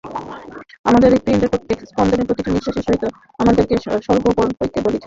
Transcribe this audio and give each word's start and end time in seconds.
আমাদের 0.85 1.09
হৃৎপিণ্ডের 1.11 1.51
প্রত্যেক 1.53 1.79
স্পন্দন 1.89 2.19
প্রতি 2.27 2.41
নিঃশ্বাসের 2.45 2.85
সহিত 2.87 3.03
আমাদিগকে 3.39 3.75
স্বার্থপর 3.83 4.31
হইতে 4.51 4.77
বলিতেছে। 4.77 4.99